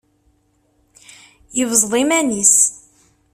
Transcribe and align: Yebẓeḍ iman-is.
Yebẓeḍ 1.57 1.93
iman-is. 2.01 2.55